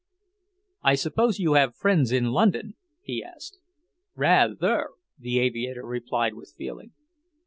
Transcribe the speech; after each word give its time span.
"I 0.81 0.95
suppose 0.95 1.37
you 1.37 1.53
have 1.53 1.75
friends 1.75 2.11
in 2.11 2.31
London?" 2.31 2.73
he 3.03 3.23
asked. 3.23 3.59
"Rather!" 4.15 4.89
the 5.19 5.37
aviator 5.37 5.85
replied 5.85 6.33
with 6.33 6.55
feeling. 6.57 6.93